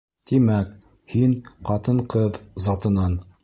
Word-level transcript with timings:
Тимәк, 0.29 0.71
һин 1.13 1.37
ҡатын-ҡыҙ 1.69 2.43
затынан. 2.69 3.19